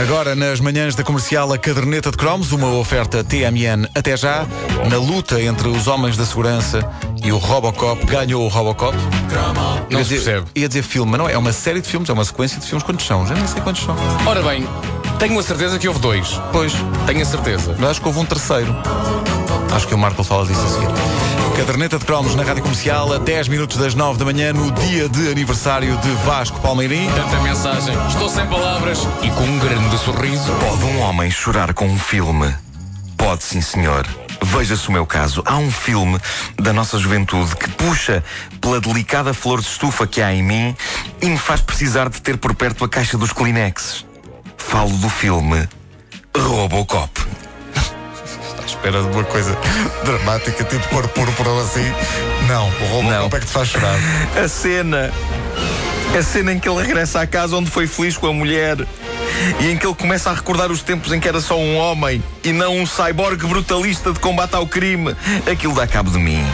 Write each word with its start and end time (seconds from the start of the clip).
Agora, 0.00 0.34
nas 0.36 0.60
manhãs 0.60 0.94
da 0.94 1.02
comercial, 1.02 1.52
a 1.52 1.58
caderneta 1.58 2.10
de 2.10 2.16
cromos, 2.16 2.52
uma 2.52 2.68
oferta 2.74 3.24
TMN 3.24 3.88
até 3.94 4.16
já. 4.16 4.46
Na 4.88 4.96
luta 4.96 5.40
entre 5.40 5.66
os 5.68 5.88
homens 5.88 6.16
da 6.16 6.24
segurança 6.24 6.88
e 7.22 7.32
o 7.32 7.36
Robocop, 7.38 8.06
ganhou 8.06 8.44
o 8.44 8.48
Robocop. 8.48 8.96
Não 9.90 9.98
Ia 9.98 10.04
se 10.04 10.10
dizer- 10.14 10.24
percebe. 10.30 10.46
Ia 10.54 10.68
dizer 10.68 10.82
filme, 10.82 11.10
mas 11.10 11.18
não 11.20 11.28
é. 11.28 11.32
É 11.32 11.38
uma 11.38 11.52
série 11.52 11.80
de 11.80 11.88
filmes, 11.88 12.08
é 12.08 12.12
uma 12.12 12.24
sequência 12.24 12.60
de 12.60 12.66
filmes. 12.66 12.84
Quantos 12.84 13.04
são? 13.06 13.26
Já 13.26 13.34
nem 13.34 13.46
sei 13.46 13.60
quantos 13.60 13.82
são. 13.82 13.96
Ora 14.24 14.40
bem, 14.42 14.64
tenho 15.18 15.38
a 15.38 15.42
certeza 15.42 15.78
que 15.78 15.88
houve 15.88 16.00
dois. 16.00 16.40
Pois, 16.52 16.72
Tenho 17.06 17.22
a 17.22 17.24
certeza. 17.24 17.74
mas 17.78 17.90
acho 17.90 18.00
que 18.00 18.06
houve 18.06 18.20
um 18.20 18.24
terceiro. 18.24 18.74
Acho 19.74 19.86
que 19.86 19.94
o 19.94 19.98
Marco 19.98 20.22
fala 20.24 20.46
disso 20.46 20.60
a 20.64 20.68
seguir. 20.68 20.88
Caderneta 21.56 21.98
de 21.98 22.04
cromos 22.04 22.34
na 22.36 22.44
rádio 22.44 22.62
comercial, 22.62 23.12
a 23.12 23.18
10 23.18 23.48
minutos 23.48 23.76
das 23.76 23.94
9 23.94 24.18
da 24.18 24.24
manhã, 24.24 24.52
no 24.52 24.70
dia 24.72 25.08
de 25.08 25.28
aniversário 25.30 25.96
de 25.98 26.10
Vasco 26.24 26.60
Palmeirim. 26.60 27.08
Tanta 27.10 27.42
mensagem. 27.42 27.94
Estou 28.08 28.28
sem 28.28 28.46
palavras 28.46 29.00
e 29.22 29.30
com 29.30 29.42
um 29.42 29.58
grande 29.58 29.98
sorriso. 29.98 30.52
Pode 30.52 30.84
um 30.84 31.00
homem 31.00 31.30
chorar 31.30 31.74
com 31.74 31.86
um 31.86 31.98
filme? 31.98 32.54
Pode, 33.16 33.42
sim, 33.42 33.60
senhor. 33.60 34.06
Veja-se 34.40 34.88
o 34.88 34.92
meu 34.92 35.04
caso. 35.04 35.42
Há 35.44 35.56
um 35.56 35.70
filme 35.70 36.18
da 36.56 36.72
nossa 36.72 36.96
juventude 36.96 37.56
que 37.56 37.68
puxa 37.70 38.22
pela 38.60 38.80
delicada 38.80 39.34
flor 39.34 39.60
de 39.60 39.66
estufa 39.66 40.06
que 40.06 40.22
há 40.22 40.32
em 40.32 40.42
mim 40.44 40.76
e 41.20 41.26
me 41.26 41.36
faz 41.36 41.60
precisar 41.60 42.08
de 42.08 42.22
ter 42.22 42.36
por 42.36 42.54
perto 42.54 42.84
a 42.84 42.88
caixa 42.88 43.18
dos 43.18 43.32
Kleenexes. 43.32 44.06
Falo 44.68 44.90
do 44.98 45.08
filme 45.08 45.66
Robocop. 46.36 47.10
À 48.60 48.66
espera 48.66 49.02
de 49.02 49.08
uma 49.08 49.24
coisa 49.24 49.56
dramática, 50.04 50.62
tipo 50.64 50.86
cor 50.88 51.08
púrpura 51.08 51.50
assim. 51.62 51.90
Não, 52.46 52.66
o 52.66 52.86
Robocop 52.92 53.04
Não. 53.04 53.26
é 53.26 53.30
que 53.40 53.46
te 53.46 53.52
faz 53.52 53.68
chorar. 53.68 53.96
A 54.42 54.46
cena. 54.46 55.10
A 56.16 56.22
cena 56.22 56.52
em 56.52 56.58
que 56.58 56.68
ele 56.68 56.82
regressa 56.82 57.20
à 57.20 57.26
casa 57.26 57.56
onde 57.56 57.70
foi 57.70 57.86
feliz 57.86 58.16
com 58.18 58.26
a 58.26 58.32
mulher. 58.32 58.76
E 59.58 59.70
em 59.70 59.76
que 59.76 59.86
ele 59.86 59.94
começa 59.94 60.30
a 60.30 60.34
recordar 60.34 60.70
os 60.70 60.82
tempos 60.82 61.12
em 61.12 61.20
que 61.20 61.28
era 61.28 61.40
só 61.40 61.58
um 61.58 61.76
homem 61.76 62.22
e 62.44 62.52
não 62.52 62.76
um 62.76 62.84
cyborg 62.86 63.46
brutalista 63.46 64.12
de 64.12 64.20
combate 64.20 64.54
ao 64.54 64.66
crime. 64.66 65.16
Aquilo 65.50 65.74
dá 65.74 65.86
cabo 65.86 66.10
de 66.10 66.18
mim. 66.18 66.44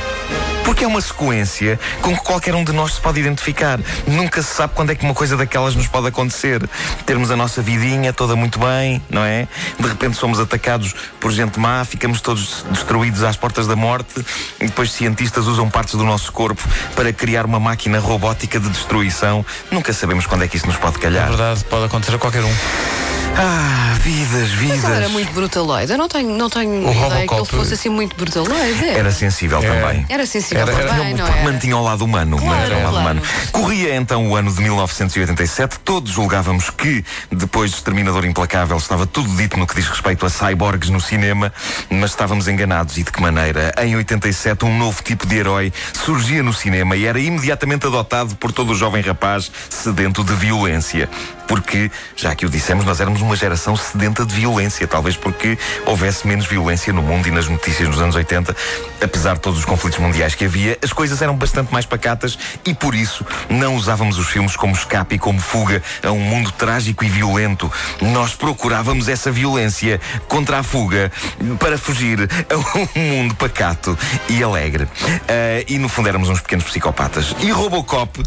Porque 0.64 0.84
é 0.84 0.86
uma 0.86 1.00
sequência 1.00 1.78
com 2.00 2.16
que 2.16 2.24
qualquer 2.24 2.54
um 2.54 2.64
de 2.64 2.72
nós 2.72 2.94
se 2.94 3.00
pode 3.00 3.20
identificar. 3.20 3.78
Nunca 4.06 4.42
se 4.42 4.54
sabe 4.54 4.72
quando 4.74 4.90
é 4.90 4.94
que 4.94 5.04
uma 5.04 5.14
coisa 5.14 5.36
daquelas 5.36 5.74
nos 5.74 5.86
pode 5.86 6.08
acontecer. 6.08 6.68
Termos 7.06 7.30
a 7.30 7.36
nossa 7.36 7.60
vidinha 7.62 8.12
toda 8.12 8.34
muito 8.34 8.58
bem, 8.58 9.00
não 9.10 9.22
é? 9.24 9.46
De 9.78 9.86
repente 9.86 10.16
somos 10.16 10.40
atacados 10.40 10.94
por 11.20 11.30
gente 11.30 11.58
má, 11.60 11.84
ficamos 11.84 12.20
todos 12.20 12.64
destruídos 12.70 13.22
às 13.22 13.36
portas 13.36 13.66
da 13.66 13.76
morte 13.76 14.24
e 14.60 14.66
depois 14.66 14.90
cientistas 14.90 15.46
usam 15.46 15.68
partes 15.68 15.94
do 15.94 16.04
nosso 16.04 16.32
corpo 16.32 16.62
para 16.96 17.12
criar 17.12 17.44
uma 17.44 17.60
máquina 17.60 17.98
robótica 17.98 18.58
de 18.58 18.68
destruição. 18.68 19.44
Nunca 19.70 19.92
sabemos 19.92 20.26
quando 20.26 20.44
é 20.44 20.48
que 20.48 20.56
isso 20.56 20.66
nos 20.66 20.76
pode 20.76 20.96
Na 20.96 21.02
calhar. 21.02 21.28
verdade, 21.28 21.64
pode 21.64 21.84
acontecer 21.84 22.14
a 22.14 22.18
qualquer 22.18 22.42
um. 22.42 23.13
Ah, 23.36 23.96
vidas, 24.00 24.50
vidas. 24.50 24.76
Mas 24.82 24.84
ele 24.84 24.94
era 24.96 25.08
muito 25.08 25.32
brutaloide. 25.32 25.90
Eu 25.92 25.98
não 25.98 26.08
tenho, 26.08 26.30
não 26.36 26.48
tenho 26.48 26.70
O 26.70 26.90
ideia 26.92 26.92
que 26.92 27.00
Robocop- 27.00 27.40
ele 27.52 27.58
fosse 27.62 27.74
assim 27.74 27.88
muito 27.88 28.14
brutaloide. 28.16 28.84
Era 28.88 29.10
sensível 29.10 29.60
também. 29.60 30.06
Era 30.08 30.24
sensível 30.24 30.62
Era- 30.62 30.72
era- 30.72 30.88
também, 30.88 31.14
não 31.14 31.26
Porque 31.26 31.38
era? 31.40 31.52
mantinha 31.52 31.74
ao 31.74 31.82
lado 31.82 32.04
humano. 32.04 32.36
Claro, 32.38 32.56
mantinha 32.60 32.76
ao 32.76 32.82
lado 32.82 32.92
claro. 32.92 33.18
humano. 33.18 33.22
Corria 33.50 33.96
então 33.96 34.28
o 34.28 34.36
ano 34.36 34.52
de 34.52 34.60
1987. 34.62 35.80
Todos 35.80 36.12
julgávamos 36.12 36.70
que, 36.70 37.04
depois 37.30 37.70
de 37.72 37.76
Exterminador 37.78 38.24
Implacável, 38.24 38.76
estava 38.76 39.04
tudo 39.06 39.28
dito 39.36 39.58
no 39.58 39.66
que 39.66 39.74
diz 39.74 39.88
respeito 39.88 40.24
a 40.24 40.30
cyborgs 40.30 40.88
no 40.90 41.00
cinema, 41.00 41.52
mas 41.90 42.10
estávamos 42.10 42.46
enganados. 42.46 42.96
E 42.98 43.02
de 43.02 43.10
que 43.10 43.20
maneira? 43.20 43.72
Em 43.82 43.96
87, 43.96 44.64
um 44.64 44.78
novo 44.78 45.02
tipo 45.02 45.26
de 45.26 45.36
herói 45.36 45.72
surgia 45.92 46.42
no 46.42 46.52
cinema 46.52 46.94
e 46.96 47.04
era 47.06 47.18
imediatamente 47.18 47.86
adotado 47.86 48.36
por 48.36 48.52
todo 48.52 48.70
o 48.70 48.74
jovem 48.76 49.02
rapaz 49.02 49.50
sedento 49.68 50.22
de 50.22 50.34
violência. 50.34 51.08
Porque, 51.46 51.90
já 52.16 52.34
que 52.34 52.46
o 52.46 52.48
dissemos, 52.48 52.84
nós 52.84 53.00
éramos 53.00 53.20
uma 53.20 53.36
geração 53.36 53.76
sedenta 53.76 54.24
de 54.24 54.34
violência. 54.34 54.86
Talvez 54.86 55.16
porque 55.16 55.58
houvesse 55.86 56.26
menos 56.26 56.46
violência 56.46 56.92
no 56.92 57.02
mundo 57.02 57.28
e 57.28 57.30
nas 57.30 57.48
notícias 57.48 57.88
nos 57.88 58.00
anos 58.00 58.14
80. 58.14 58.54
Apesar 59.02 59.34
de 59.34 59.40
todos 59.40 59.58
os 59.58 59.64
conflitos 59.64 59.98
mundiais 59.98 60.34
que 60.34 60.44
havia, 60.44 60.78
as 60.82 60.92
coisas 60.92 61.20
eram 61.22 61.36
bastante 61.36 61.72
mais 61.72 61.86
pacatas 61.86 62.38
e 62.64 62.74
por 62.74 62.94
isso 62.94 63.24
não 63.48 63.76
usávamos 63.76 64.18
os 64.18 64.28
filmes 64.28 64.56
como 64.56 64.72
escape 64.72 65.16
e 65.16 65.18
como 65.18 65.40
fuga 65.40 65.82
a 66.02 66.10
um 66.10 66.20
mundo 66.20 66.50
trágico 66.52 67.04
e 67.04 67.08
violento. 67.08 67.70
Nós 68.00 68.34
procurávamos 68.34 69.08
essa 69.08 69.30
violência 69.30 70.00
contra 70.28 70.58
a 70.58 70.62
fuga 70.62 71.10
para 71.58 71.76
fugir 71.78 72.28
a 72.48 72.98
um 72.98 73.00
mundo 73.00 73.34
pacato 73.34 73.96
e 74.28 74.42
alegre. 74.42 74.88
Ah, 75.28 75.64
e 75.68 75.78
no 75.78 75.88
fundo 75.88 76.08
éramos 76.08 76.28
uns 76.28 76.40
pequenos 76.40 76.64
psicopatas. 76.64 77.34
E 77.40 77.50
Robocop, 77.50 78.22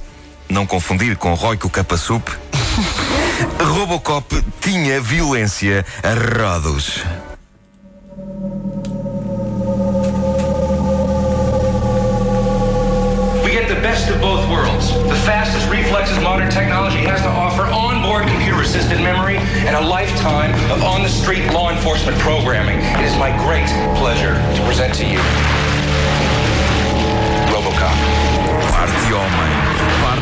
não 0.50 0.66
confundir 0.66 1.18
com 1.18 1.34
Roy 1.34 1.58
Capasup, 1.58 2.30
Robocop 3.60 4.32
tinha 4.62 5.02
violência 5.02 5.84
a 6.04 6.14
rodos. 6.14 7.04
We 13.44 13.52
get 13.52 13.68
the 13.68 13.82
best 13.82 14.10
of 14.10 14.22
both 14.22 14.48
worlds. 14.50 14.94
The 15.10 15.16
fastest 15.26 15.68
reflexes 15.72 16.20
modern 16.20 16.50
technology 16.52 17.00
has 17.00 17.22
to 17.22 17.30
offer, 17.30 17.64
onboard 17.64 18.28
computer 18.28 18.62
assisted 18.62 19.02
memory, 19.02 19.38
and 19.66 19.76
a 19.76 19.82
lifetime 19.82 20.54
of 20.72 20.84
on 20.84 21.02
the 21.02 21.10
street 21.10 21.52
law 21.52 21.72
enforcement 21.72 22.18
programming. 22.20 22.78
It 22.78 23.06
is 23.06 23.18
my 23.18 23.36
great 23.44 23.68
pleasure 23.98 24.36
to 24.56 24.66
present 24.68 24.94
to 24.96 25.06
you 25.06 25.57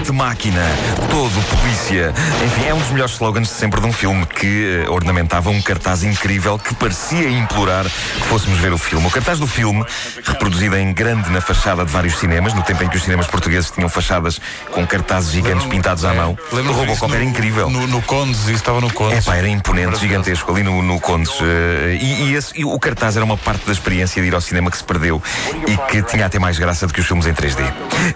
parte 0.06 0.12
máquina, 0.12 0.62
todo 1.10 1.32
polícia. 1.62 2.14
Enfim, 2.46 2.66
é 2.68 2.74
um 2.74 2.78
dos 2.80 2.90
melhores 2.90 3.14
slogans 3.14 3.48
de 3.48 3.54
sempre 3.56 3.80
de 3.82 3.88
um 3.88 3.94
filme 3.94 4.26
que 4.26 4.84
eh, 4.86 4.90
ornamentava 4.90 5.50
um 5.50 5.62
cartaz 5.62 6.04
incrível 6.04 6.60
que 6.60 6.74
parecia 6.76 7.30
implorar 7.30 7.86
que 7.86 8.22
fôssemos 8.28 8.60
ver 8.60 8.72
o 8.74 8.78
filme. 8.78 9.08
O 9.08 9.10
cartaz 9.12 9.40
do 9.40 9.48
filme, 9.48 9.84
reproduzido 10.24 10.76
em 10.78 10.94
grande 10.94 11.30
na 11.32 11.42
fachada 11.42 11.84
de 11.86 11.92
vários 11.92 12.18
cinemas, 12.20 12.54
no 12.54 12.62
tempo 12.62 12.84
em 12.84 12.90
que 12.90 12.98
os 12.98 13.04
cinemas 13.04 13.28
portugueses 13.28 13.72
tinham 13.72 13.90
fachadas 13.90 14.40
com 14.72 14.86
cartazes 14.86 15.32
gigantes 15.32 15.66
pintados 15.68 16.06
à 16.06 16.14
mão. 16.14 16.38
O 16.52 16.56
Lembro-me 16.56 16.80
disso 16.82 16.92
Robocop 17.02 17.14
era 17.16 17.24
incrível. 17.24 17.70
No, 17.70 17.88
no 17.88 18.02
Condes, 18.02 18.42
isso 18.42 18.52
estava 18.54 18.80
no 18.82 18.88
É 18.88 18.92
Condes. 18.92 19.26
pá, 19.26 19.36
era 19.36 19.48
imponente, 19.48 20.00
gigantesco, 20.00 20.52
ali 20.52 20.62
no, 20.64 20.82
no 20.84 21.00
Condes. 21.00 21.32
eh, 21.42 21.98
e 22.02 22.16
e 22.26 22.36
esse- 22.36 22.54
e 22.60 22.66
o 22.66 22.78
cartaz 22.80 23.16
era 23.16 23.26
uma 23.26 23.38
parte 23.38 23.66
da 23.66 23.72
experiência 23.72 24.22
de 24.22 24.28
ir 24.28 24.36
ao 24.36 24.42
cinema 24.42 24.70
que 24.70 24.78
se 24.78 24.84
perdeu 24.84 25.22
e 25.68 25.78
que 25.92 26.02
tinha 26.04 26.26
até 26.26 26.38
mais 26.40 26.58
graça 26.60 26.86
do 26.88 26.94
que 26.94 27.00
os 27.00 27.08
filmes 27.08 27.26
em 27.26 27.34
3D. 27.34 27.64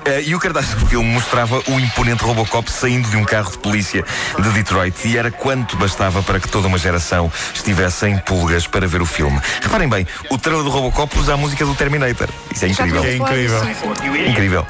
Eh, 0.05 0.23
e 0.27 0.35
o 0.35 0.39
cartaz 0.39 0.67
do 0.69 0.85
filme 0.87 1.09
mostrava 1.11 1.59
o 1.67 1.78
imponente 1.79 2.23
Robocop 2.23 2.71
saindo 2.71 3.09
de 3.09 3.17
um 3.17 3.23
carro 3.23 3.51
de 3.51 3.57
polícia 3.57 4.03
de 4.37 4.49
Detroit 4.49 5.07
e 5.07 5.17
era 5.17 5.31
quanto 5.31 5.77
bastava 5.77 6.21
para 6.21 6.39
que 6.39 6.47
toda 6.47 6.67
uma 6.67 6.77
geração 6.77 7.31
estivesse 7.53 8.07
em 8.07 8.17
pulgas 8.17 8.67
para 8.67 8.87
ver 8.87 9.01
o 9.01 9.05
filme. 9.05 9.39
Reparem 9.61 9.89
bem, 9.89 10.07
o 10.29 10.37
trailer 10.37 10.63
do 10.63 10.69
Robocop 10.69 11.17
usa 11.17 11.33
a 11.33 11.37
música 11.37 11.65
do 11.65 11.75
Terminator. 11.75 12.29
Isso 12.53 12.65
é 12.65 12.69
incrível. 12.69 13.03
falado 13.03 13.15
incrível. 13.15 14.29
Incrível. 14.29 14.67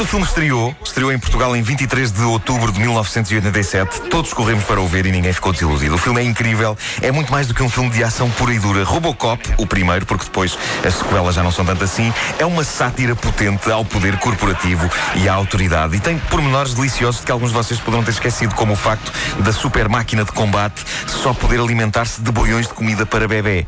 Quando 0.00 0.06
o 0.06 0.10
filme 0.12 0.24
estreou, 0.24 0.74
estreou 0.82 1.12
em 1.12 1.18
Portugal 1.18 1.54
em 1.54 1.60
23 1.60 2.10
de 2.10 2.22
outubro 2.22 2.72
de 2.72 2.80
1987, 2.80 4.00
todos 4.08 4.32
corremos 4.32 4.64
para 4.64 4.80
o 4.80 4.88
ver 4.88 5.04
e 5.04 5.12
ninguém 5.12 5.30
ficou 5.30 5.52
desiludido. 5.52 5.94
O 5.94 5.98
filme 5.98 6.22
é 6.22 6.24
incrível, 6.24 6.74
é 7.02 7.12
muito 7.12 7.30
mais 7.30 7.46
do 7.46 7.52
que 7.52 7.62
um 7.62 7.68
filme 7.68 7.90
de 7.90 8.02
ação 8.02 8.30
pura 8.30 8.54
e 8.54 8.58
dura. 8.58 8.82
Robocop, 8.82 9.46
o 9.58 9.66
primeiro, 9.66 10.06
porque 10.06 10.24
depois 10.24 10.56
as 10.82 10.94
sequelas 10.94 11.34
já 11.34 11.42
não 11.42 11.52
são 11.52 11.66
tanto 11.66 11.84
assim, 11.84 12.10
é 12.38 12.46
uma 12.46 12.64
sátira 12.64 13.14
potente 13.14 13.70
ao 13.70 13.84
poder 13.84 14.16
corporativo 14.20 14.88
e 15.16 15.28
à 15.28 15.34
autoridade. 15.34 15.94
E 15.96 16.00
tem 16.00 16.16
pormenores 16.18 16.72
deliciosos 16.72 17.20
de 17.20 17.26
que 17.26 17.32
alguns 17.32 17.50
de 17.50 17.56
vocês 17.56 17.78
poderão 17.78 18.02
ter 18.02 18.12
esquecido, 18.12 18.54
como 18.54 18.72
o 18.72 18.76
facto 18.76 19.12
da 19.40 19.52
super 19.52 19.86
máquina 19.86 20.24
de 20.24 20.32
combate 20.32 20.82
só 21.08 21.34
poder 21.34 21.60
alimentar-se 21.60 22.22
de 22.22 22.32
boiões 22.32 22.66
de 22.66 22.72
comida 22.72 23.04
para 23.04 23.28
bebê. 23.28 23.66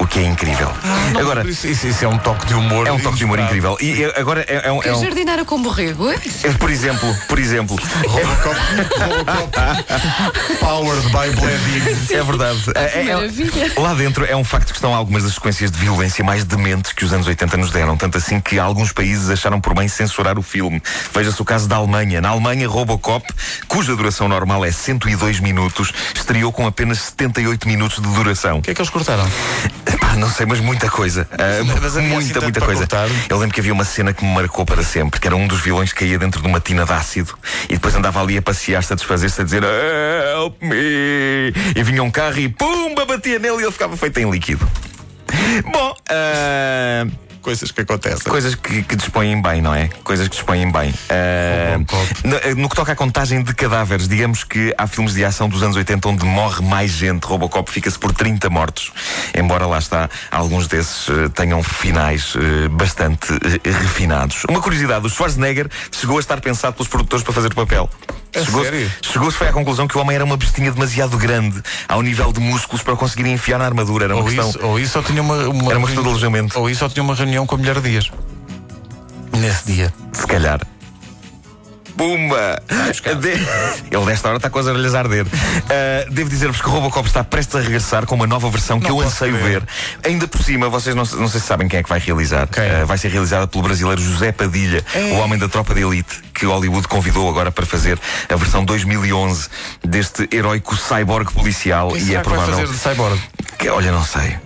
O 0.00 0.06
que 0.06 0.18
é 0.18 0.22
incrível. 0.24 0.72
Agora, 1.20 1.46
Isso, 1.46 1.66
isso- 1.66 1.86
isso 1.88 2.02
é 2.06 2.08
um 2.08 2.16
toque 2.16 2.46
de 2.46 2.54
humor. 2.54 2.86
é 2.86 2.92
um 2.92 2.98
toque 2.98 3.18
de 3.18 3.24
humor 3.26 3.38
incrível. 3.38 3.76
E 3.82 4.02
agora 4.16 4.46
é, 4.48 4.66
é 4.68 4.72
um- 4.72 4.82
é 4.82 4.90
um. 4.90 5.02
jardineira 5.02 5.44
com 5.44 5.60
borrego. 5.60 5.73
É? 5.80 6.48
É, 6.48 6.52
por 6.52 6.70
exemplo, 6.70 7.16
por 7.28 7.38
exemplo, 7.38 7.76
Robocop, 8.06 8.60
Robocop 8.98 10.58
powered 10.60 11.06
by 11.08 11.40
Blade 11.40 12.14
é 12.14 12.22
verdade. 12.22 12.62
É- 12.74 13.00
é- 13.00 13.14
maravilha. 13.14 13.72
lá 13.76 13.94
dentro 13.94 14.24
é 14.24 14.36
um 14.36 14.44
facto 14.44 14.68
que 14.68 14.76
estão 14.76 14.94
algumas 14.94 15.24
das 15.24 15.34
sequências 15.34 15.70
de 15.70 15.78
violência 15.78 16.24
mais 16.24 16.44
dementes 16.44 16.92
que 16.92 17.04
os 17.04 17.12
anos 17.12 17.26
80 17.26 17.56
nos 17.56 17.70
deram. 17.70 17.96
Tanto 17.96 18.18
assim 18.18 18.40
que 18.40 18.58
alguns 18.58 18.92
países 18.92 19.28
acharam 19.30 19.60
por 19.60 19.74
bem 19.74 19.88
censurar 19.88 20.38
o 20.38 20.42
filme. 20.42 20.82
Veja-se 21.12 21.40
o 21.40 21.44
caso 21.44 21.68
da 21.68 21.76
Alemanha. 21.76 22.20
Na 22.20 22.30
Alemanha, 22.30 22.68
Robocop, 22.68 23.26
cuja 23.68 23.94
duração 23.96 24.28
normal 24.28 24.64
é 24.64 24.70
102 24.70 25.40
minutos, 25.40 25.92
estreou 26.14 26.52
com 26.52 26.66
apenas 26.66 26.98
78 26.98 27.66
minutos 27.66 28.00
de 28.02 28.08
duração. 28.14 28.58
O 28.58 28.62
que 28.62 28.70
é 28.70 28.74
que 28.74 28.80
eles 28.80 28.90
cortaram? 28.90 29.28
Pá, 30.14 30.20
não 30.20 30.30
sei, 30.30 30.46
mas 30.46 30.60
muita 30.60 30.88
coisa. 30.88 31.26
Ah, 31.32 31.62
Mas 31.64 31.76
havia 31.76 31.88
assim 31.88 32.08
muita, 32.08 32.40
muita 32.40 32.60
coisa. 32.60 32.80
cortar? 32.82 33.08
Eu 33.28 33.36
lembro 33.38 33.52
que 33.52 33.60
havia 33.60 33.72
uma 33.72 33.84
cena 33.84 34.12
que 34.12 34.24
me 34.24 34.32
marcou 34.32 34.64
para 34.64 34.82
sempre, 34.82 35.18
que 35.20 35.26
era 35.26 35.34
um 35.34 35.46
dos 35.46 35.60
vilões 35.60 35.92
que 35.92 36.00
caía 36.00 36.18
dentro 36.18 36.40
de 36.40 36.46
uma 36.46 36.60
tina 36.60 36.84
de 36.84 36.92
ácido 36.92 37.36
e 37.68 37.74
depois 37.74 37.94
andava 37.94 38.20
ali 38.22 38.38
a 38.38 38.42
passear-se, 38.42 38.92
a 38.92 38.96
desfazer-se, 38.96 39.40
a 39.40 39.44
dizer 39.44 39.62
Help 39.64 40.62
me! 40.62 41.52
E 41.74 41.82
vinha 41.82 42.02
um 42.02 42.10
carro 42.10 42.38
e 42.38 42.48
pumba, 42.48 43.04
batia 43.04 43.38
nele 43.38 43.58
e 43.58 43.62
ele 43.64 43.72
ficava 43.72 43.96
feito 43.96 44.18
em 44.18 44.30
líquido. 44.30 44.68
Bom, 45.72 45.94
ah, 46.08 47.06
Coisas 47.44 47.70
que 47.70 47.82
acontecem. 47.82 48.22
Coisas 48.32 48.54
que, 48.54 48.82
que 48.82 48.96
dispõem 48.96 49.42
bem, 49.42 49.60
não 49.60 49.74
é? 49.74 49.90
Coisas 50.02 50.28
que 50.28 50.34
dispõem 50.34 50.72
bem. 50.72 50.94
Robocop. 51.74 52.06
no, 52.24 52.62
no 52.62 52.68
que 52.70 52.74
toca 52.74 52.92
à 52.92 52.96
contagem 52.96 53.42
de 53.42 53.54
cadáveres, 53.54 54.08
digamos 54.08 54.44
que 54.44 54.74
há 54.78 54.86
filmes 54.86 55.12
de 55.12 55.22
ação 55.26 55.46
dos 55.46 55.62
anos 55.62 55.76
80 55.76 56.08
onde 56.08 56.24
morre 56.24 56.64
mais 56.64 56.90
gente. 56.92 57.24
Robocop 57.24 57.70
fica-se 57.70 57.98
por 57.98 58.14
30 58.14 58.48
mortos. 58.48 58.92
Embora 59.36 59.66
lá 59.66 59.78
está, 59.78 60.08
alguns 60.30 60.68
desses 60.68 61.06
eh, 61.10 61.28
tenham 61.34 61.62
finais 61.62 62.32
eh, 62.34 62.68
bastante 62.68 63.30
eh, 63.34 63.70
refinados. 63.70 64.44
Uma 64.48 64.62
curiosidade: 64.62 65.04
o 65.04 65.10
Schwarzenegger 65.10 65.68
chegou 65.92 66.16
a 66.16 66.20
estar 66.20 66.40
pensado 66.40 66.76
pelos 66.76 66.88
produtores 66.88 67.22
para 67.22 67.34
fazer 67.34 67.52
o 67.52 67.54
papel. 67.54 67.90
Chegou-se 68.42 68.90
chegou-se 69.02 69.36
foi 69.36 69.48
à 69.48 69.52
conclusão 69.52 69.86
que 69.86 69.96
o 69.96 70.00
homem 70.00 70.16
era 70.16 70.24
uma 70.24 70.36
bestinha 70.36 70.70
demasiado 70.70 71.16
grande 71.16 71.62
ao 71.88 72.02
nível 72.02 72.32
de 72.32 72.40
músculos 72.40 72.82
para 72.82 72.96
conseguir 72.96 73.28
enfiar 73.28 73.58
na 73.58 73.66
armadura. 73.66 74.06
Era 74.06 74.14
uma 74.14 74.22
Ou 74.22 74.28
questão. 74.28 74.48
isso, 74.48 74.58
ou 74.62 74.80
isso 74.80 74.98
ou 74.98 75.04
tinha 75.04 75.22
uma, 75.22 75.48
uma 75.48 75.70
Era 75.70 75.78
uma 75.78 75.86
questão 75.86 76.02
de 76.02 76.08
alojamento. 76.08 76.58
Ou 76.58 76.68
isso 76.68 76.84
ou 76.84 76.90
tinha 76.90 77.02
uma 77.02 77.14
reunião 77.14 77.46
com 77.46 77.54
a 77.54 77.58
mulher 77.58 77.80
Dias. 77.80 78.10
Nesse 79.32 79.66
dia. 79.66 79.92
Se 80.12 80.26
calhar. 80.26 80.60
Pumba! 81.96 82.62
De- 83.20 83.96
Ele 83.96 84.04
desta 84.06 84.28
hora 84.28 84.36
está 84.38 84.50
com 84.50 84.58
as 84.58 84.66
orelhas 84.66 84.94
a 84.94 84.98
arder. 85.00 85.26
Ah, 85.70 86.06
devo 86.10 86.28
dizer-vos 86.28 86.60
que 86.60 86.68
o 86.68 86.70
Robocop 86.70 87.06
está 87.06 87.22
prestes 87.22 87.54
a 87.56 87.60
regressar 87.60 88.04
com 88.06 88.14
uma 88.14 88.26
nova 88.26 88.48
versão 88.50 88.80
que 88.80 88.88
Não 88.88 89.00
eu 89.00 89.06
anseio 89.06 89.36
ver. 89.36 89.62
Ainda 90.04 90.26
por 90.26 90.42
cima, 90.42 90.68
vocês 90.68 90.94
não, 90.94 91.04
não 91.04 91.28
sei 91.28 91.40
se 91.40 91.46
sabem 91.46 91.68
quem 91.68 91.78
é 91.78 91.82
que 91.82 91.88
vai 91.88 91.98
realizar. 91.98 92.48
Ah, 92.56 92.84
vai 92.84 92.98
ser 92.98 93.08
realizada 93.08 93.46
pelo 93.46 93.62
brasileiro 93.62 94.00
José 94.00 94.32
Padilha, 94.32 94.84
o 95.12 95.16
homem 95.16 95.38
da 95.38 95.48
tropa 95.48 95.74
de 95.74 95.82
elite, 95.82 96.20
que 96.34 96.46
Hollywood 96.46 96.88
convidou 96.88 97.28
agora 97.28 97.50
para 97.52 97.64
fazer 97.66 97.98
a 98.28 98.36
versão 98.36 98.64
2011 98.64 99.48
deste 99.84 100.28
heróico 100.32 100.76
cyborg 100.76 101.32
policial. 101.32 101.88
Quem 101.88 101.98
e 101.98 102.04
será 102.06 102.20
é 102.20 102.22
que 102.22 102.28
vai 102.28 102.38
provável. 102.38 102.66
fazer 102.66 102.72
de 102.72 102.78
cyborg? 102.94 103.20
Que, 103.58 103.68
olha, 103.68 103.92
não 103.92 104.04
sei. 104.04 104.36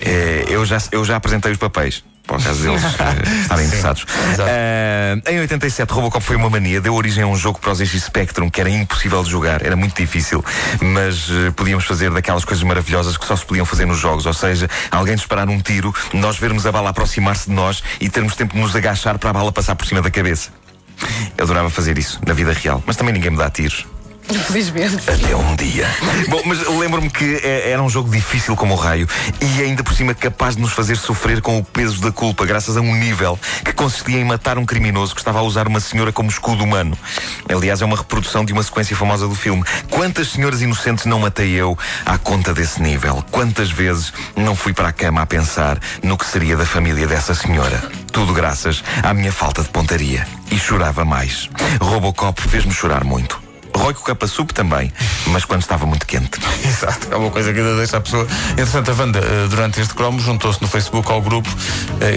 É, 0.00 0.44
eu, 0.48 0.64
já, 0.64 0.78
eu 0.92 1.04
já 1.04 1.16
apresentei 1.16 1.52
os 1.52 1.58
papéis. 1.58 2.02
Para 2.26 2.38
o 2.38 2.42
caso 2.42 2.62
deles 2.62 2.82
eh, 2.98 3.40
estarem 3.42 3.66
interessados. 3.66 4.04
Ah, 4.40 5.30
em 5.30 5.40
87, 5.40 5.92
Robocop 5.92 6.24
foi 6.24 6.36
uma 6.36 6.50
mania, 6.50 6.80
deu 6.80 6.94
origem 6.94 7.22
a 7.22 7.26
um 7.26 7.36
jogo 7.36 7.60
para 7.60 7.72
os 7.72 7.78
ZX 7.78 8.04
Spectrum 8.04 8.50
que 8.50 8.60
era 8.60 8.68
impossível 8.68 9.22
de 9.22 9.30
jogar, 9.30 9.64
era 9.64 9.76
muito 9.76 9.96
difícil, 9.96 10.44
mas 10.80 11.28
eh, 11.30 11.50
podíamos 11.52 11.84
fazer 11.84 12.10
daquelas 12.10 12.44
coisas 12.44 12.64
maravilhosas 12.64 13.16
que 13.16 13.24
só 13.24 13.36
se 13.36 13.46
podiam 13.46 13.64
fazer 13.64 13.86
nos 13.86 13.98
jogos. 13.98 14.26
Ou 14.26 14.34
seja, 14.34 14.68
alguém 14.90 15.14
disparar 15.14 15.48
um 15.48 15.60
tiro, 15.60 15.94
nós 16.12 16.36
vermos 16.36 16.66
a 16.66 16.72
bala 16.72 16.90
aproximar-se 16.90 17.48
de 17.48 17.54
nós 17.54 17.82
e 18.00 18.08
termos 18.08 18.34
tempo 18.34 18.54
de 18.54 18.60
nos 18.60 18.74
agachar 18.74 19.18
para 19.18 19.30
a 19.30 19.32
bala 19.32 19.52
passar 19.52 19.76
por 19.76 19.86
cima 19.86 20.02
da 20.02 20.10
cabeça. 20.10 20.50
Eu 21.36 21.44
adorava 21.44 21.70
fazer 21.70 21.98
isso 21.98 22.18
na 22.26 22.32
vida 22.32 22.52
real, 22.52 22.82
mas 22.86 22.96
também 22.96 23.14
ninguém 23.14 23.30
me 23.30 23.36
dá 23.36 23.50
tiros. 23.50 23.86
Felizmente. 24.28 25.08
Até 25.08 25.36
um 25.36 25.54
dia. 25.54 25.86
Bom, 26.28 26.42
mas 26.44 26.66
lembro-me 26.66 27.08
que 27.08 27.40
eh, 27.42 27.70
era 27.70 27.82
um 27.82 27.88
jogo 27.88 28.10
difícil 28.10 28.56
como 28.56 28.74
o 28.74 28.76
raio 28.76 29.08
e 29.40 29.62
ainda 29.62 29.84
por 29.84 29.94
cima 29.94 30.14
capaz 30.14 30.56
de 30.56 30.62
nos 30.62 30.72
fazer 30.72 30.96
sofrer 30.96 31.40
com 31.40 31.58
o 31.58 31.64
peso 31.64 32.00
da 32.00 32.10
culpa, 32.10 32.44
graças 32.44 32.76
a 32.76 32.80
um 32.80 32.94
nível 32.94 33.38
que 33.64 33.72
consistia 33.72 34.18
em 34.18 34.24
matar 34.24 34.58
um 34.58 34.66
criminoso 34.66 35.14
que 35.14 35.20
estava 35.20 35.38
a 35.38 35.42
usar 35.42 35.68
uma 35.68 35.80
senhora 35.80 36.12
como 36.12 36.28
escudo 36.28 36.64
humano. 36.64 36.98
Aliás, 37.48 37.82
é 37.82 37.84
uma 37.84 37.96
reprodução 37.96 38.44
de 38.44 38.52
uma 38.52 38.62
sequência 38.62 38.96
famosa 38.96 39.28
do 39.28 39.34
filme. 39.34 39.64
Quantas 39.90 40.28
senhoras 40.28 40.60
inocentes 40.60 41.06
não 41.06 41.20
matei 41.20 41.52
eu 41.52 41.78
à 42.04 42.18
conta 42.18 42.52
desse 42.52 42.82
nível? 42.82 43.24
Quantas 43.30 43.70
vezes 43.70 44.12
não 44.34 44.56
fui 44.56 44.72
para 44.72 44.88
a 44.88 44.92
cama 44.92 45.22
a 45.22 45.26
pensar 45.26 45.78
no 46.02 46.18
que 46.18 46.26
seria 46.26 46.56
da 46.56 46.66
família 46.66 47.06
dessa 47.06 47.34
senhora? 47.34 47.80
Tudo 48.10 48.32
graças 48.32 48.82
à 49.02 49.14
minha 49.14 49.32
falta 49.32 49.62
de 49.62 49.68
pontaria. 49.68 50.26
E 50.50 50.58
chorava 50.58 51.04
mais. 51.04 51.48
Robocop 51.80 52.40
fez-me 52.40 52.72
chorar 52.72 53.04
muito. 53.04 53.45
Roy 53.76 53.94
com 53.94 54.02
capa 54.02 54.26
sup 54.26 54.52
também, 54.52 54.92
mas 55.28 55.44
quando 55.44 55.62
estava 55.62 55.86
muito 55.86 56.06
quente. 56.06 56.38
Exato, 56.64 57.08
é 57.10 57.16
uma 57.16 57.30
coisa 57.30 57.52
que 57.52 57.60
ainda 57.60 57.76
deixa 57.76 57.96
a 57.96 58.00
pessoa. 58.00 58.26
Entretanto, 58.52 58.90
a 58.90 58.94
Wanda, 58.94 59.18
eh, 59.18 59.46
durante 59.48 59.80
este 59.80 59.94
cromo, 59.94 60.18
juntou-se 60.20 60.60
no 60.62 60.68
Facebook 60.68 61.10
ao 61.10 61.20
grupo. 61.22 61.48
Eh, 62.00 62.16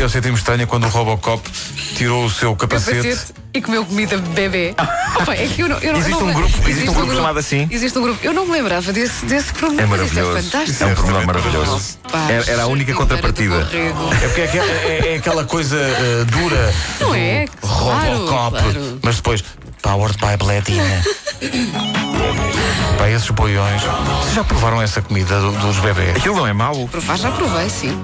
Eu 0.00 0.08
senti-me 0.08 0.36
estranha 0.36 0.66
quando 0.66 0.84
o 0.84 0.88
Robocop 0.88 1.48
tirou 1.96 2.24
o 2.24 2.30
seu 2.30 2.54
capacete. 2.56 3.08
Capacete 3.08 3.32
e 3.52 3.60
comeu 3.60 3.84
comida 3.84 4.16
de 4.16 4.28
bebê. 4.30 4.74
Opa, 5.20 5.34
é 5.34 5.46
que 5.46 5.60
eu 5.62 5.68
não, 5.68 5.78
eu 5.78 5.92
não, 5.92 5.98
Existe 6.00 6.20
não 6.20 6.28
um 6.28 6.32
grupo- 6.32 6.68
existe 6.68 6.88
um 6.90 6.94
grupo 6.94 7.14
chamado 7.14 7.38
assim? 7.38 7.68
Existe 7.70 7.98
um 7.98 8.02
grupo. 8.02 8.18
Eu 8.22 8.32
não 8.32 8.46
me 8.46 8.52
lembrava 8.52 8.92
desse, 8.92 9.24
desse 9.26 9.52
problema. 9.52 9.82
É 9.82 9.84
Isso 9.84 9.90
maravilhoso. 10.14 10.38
É 10.38 10.42
fantástico. 10.42 10.84
É 10.84 10.86
um 10.86 10.94
problema 10.94 11.26
maravilhoso. 11.26 11.98
Opa, 12.06 12.18
Era- 12.30 12.50
era 12.50 12.62
a 12.62 12.66
única 12.66 12.94
contrapartida. 12.94 13.68
É 13.72 14.26
porque 14.28 14.40
é 14.40 14.44
aquela, 14.44 14.66
é- 14.70 15.12
é 15.12 15.16
aquela 15.16 15.44
coisa 15.44 15.76
eh, 15.76 16.24
dura. 16.26 16.74
Não 17.00 17.08
do 17.08 17.14
é? 17.16 17.46
Claro, 17.60 18.12
Robocop. 18.18 18.58
claro. 18.62 18.98
Mas 19.02 19.16
depois, 19.16 19.44
Powered 19.82 20.16
by 20.18 20.36
Bledina. 20.38 21.02
Pá, 22.98 23.08
esses 23.08 23.30
boiões. 23.30 23.82
Vocês 23.82 24.34
já 24.34 24.44
provaram 24.44 24.80
essa 24.82 25.00
comida 25.02 25.40
do- 25.40 25.52
dos 25.52 25.78
bebês? 25.78 26.16
Aquilo 26.16 26.36
não 26.36 26.46
é 26.46 26.52
mau. 26.52 26.86
Provar 26.88 27.16
já 27.16 27.30
provei, 27.30 27.68
sim. 27.70 27.98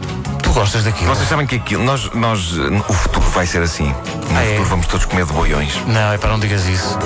Gostas 0.57 0.85
daquilo? 0.85 1.15
Vocês 1.15 1.29
sabem 1.29 1.47
que 1.47 1.57
aquilo, 1.57 1.85
nós, 1.85 2.11
nós, 2.15 2.53
o 2.89 2.93
futuro 2.95 3.27
vai 3.29 3.47
ser 3.47 3.61
assim. 3.61 3.89
No 4.31 4.39
Ah, 4.39 4.43
é? 4.43 4.49
futuro 4.53 4.65
vamos 4.71 4.87
todos 4.87 5.05
comer 5.05 5.27
de 5.27 5.33
boiões. 5.35 5.75
Não, 5.87 6.13
é 6.15 6.17
para 6.17 6.31
não 6.31 6.41
digas 6.41 6.65
isso. 6.67 6.99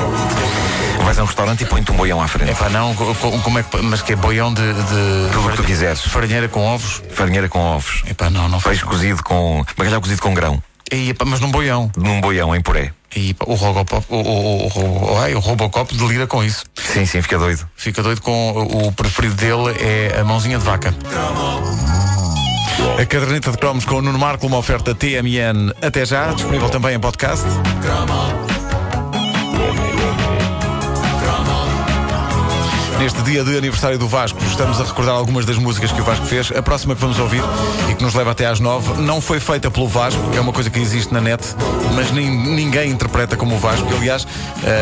Vais 1.04 1.18
a 1.18 1.22
um 1.24 1.26
restaurante 1.26 1.62
e 1.64 1.66
põe-te 1.66 1.90
um 1.90 1.96
boião 1.96 2.22
à 2.22 2.28
frente. 2.28 2.52
É 2.52 2.54
para 2.54 2.68
não, 2.70 2.94
co- 2.94 3.12
co- 3.16 3.38
como 3.40 3.58
é 3.58 3.64
que, 3.64 3.76
mas 3.82 4.02
que 4.02 4.12
é 4.12 4.16
boião 4.16 4.54
de, 4.54 4.62
de 4.72 5.32
Tudo 5.32 5.48
o 5.48 5.50
que 5.50 5.56
tu 5.56 5.64
quiseres. 5.64 6.00
farinheira 6.02 6.46
com 6.48 6.60
ovos? 6.64 7.02
Farinheira 7.10 7.48
com 7.48 7.58
ovos. 7.58 8.04
É 8.06 8.14
para 8.14 8.30
não, 8.30 8.48
não 8.48 8.60
faz. 8.60 8.78
Peixe 8.78 8.84
cozido 8.88 9.20
com. 9.24 9.64
bacalhau 9.76 10.00
cozido 10.00 10.22
com 10.22 10.32
grão. 10.32 10.62
E, 10.92 11.10
epá, 11.10 11.24
mas 11.24 11.40
num 11.40 11.50
boião. 11.50 11.90
Num 11.96 12.20
boião 12.20 12.54
em 12.54 12.60
puré. 12.60 12.92
E 13.16 13.34
o 13.44 13.54
Robocop, 13.54 14.06
o, 14.08 14.14
o, 14.16 14.68
o, 14.68 15.12
o, 15.14 15.18
ai, 15.20 15.34
o 15.34 15.40
Robocop 15.40 15.92
delira 15.96 16.28
com 16.28 16.44
isso. 16.44 16.62
Sim, 16.76 17.04
sim, 17.04 17.20
fica 17.20 17.36
doido. 17.36 17.66
Fica 17.74 18.00
doido 18.00 18.20
com 18.22 18.52
o 18.52 18.86
o 18.86 18.92
preferido 18.92 19.34
dele 19.34 19.76
é 19.80 20.20
a 20.20 20.24
mãozinha 20.24 20.56
de 20.58 20.64
vaca. 20.64 20.94
A 23.00 23.06
caderneta 23.06 23.50
de 23.50 23.56
cromos 23.58 23.84
com 23.84 23.96
o 23.96 24.02
Nuno 24.02 24.18
Marco, 24.18 24.46
uma 24.46 24.58
oferta 24.58 24.94
TMN 24.94 25.72
até 25.80 26.04
já, 26.04 26.32
disponível 26.32 26.68
também 26.68 26.94
em 26.94 27.00
podcast. 27.00 27.46
Neste 32.98 33.22
dia 33.22 33.42
de 33.42 33.56
aniversário 33.56 33.98
do 33.98 34.06
Vasco, 34.06 34.38
estamos 34.44 34.78
a 34.78 34.84
recordar 34.84 35.14
algumas 35.14 35.46
das 35.46 35.56
músicas 35.56 35.90
que 35.90 36.02
o 36.02 36.04
Vasco 36.04 36.26
fez. 36.26 36.52
A 36.54 36.60
próxima 36.60 36.94
que 36.94 37.00
vamos 37.00 37.18
ouvir 37.18 37.42
e 37.90 37.94
que 37.94 38.02
nos 38.02 38.12
leva 38.12 38.32
até 38.32 38.44
às 38.46 38.60
nove 38.60 39.00
não 39.00 39.22
foi 39.22 39.40
feita 39.40 39.70
pelo 39.70 39.88
Vasco, 39.88 40.20
é 40.36 40.40
uma 40.40 40.52
coisa 40.52 40.68
que 40.68 40.78
existe 40.78 41.12
na 41.14 41.20
net, 41.20 41.42
mas 41.94 42.10
nin- 42.10 42.54
ninguém 42.54 42.90
interpreta 42.90 43.38
como 43.38 43.54
o 43.54 43.58
Vasco. 43.58 43.88
Aliás, 43.96 44.26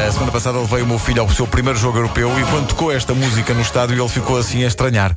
a 0.08 0.10
semana 0.10 0.32
passada 0.32 0.58
levei 0.58 0.82
o 0.82 0.86
meu 0.86 0.98
filho 0.98 1.22
ao 1.22 1.30
seu 1.30 1.46
primeiro 1.46 1.78
jogo 1.78 1.98
europeu 1.98 2.28
e 2.40 2.42
quando 2.46 2.66
tocou 2.66 2.90
esta 2.90 3.14
música 3.14 3.54
no 3.54 3.60
estádio 3.62 3.96
ele 4.02 4.08
ficou 4.08 4.36
assim 4.36 4.64
a 4.64 4.66
estranhar. 4.66 5.16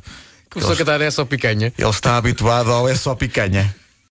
Começou 0.52 0.74
a 0.74 0.76
cantar 0.76 1.00
essa 1.00 1.22
ao 1.22 1.26
picanha. 1.26 1.72
Ele 1.78 1.88
está 1.88 2.16
habituado 2.16 2.70
ao 2.70 2.88
é 2.88 2.94
só 2.94 3.14
picanha. 3.14 3.74